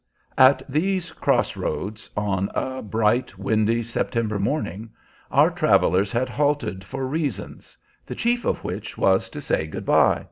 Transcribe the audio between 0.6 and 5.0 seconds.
these cross roads, on a bright, windy September morning,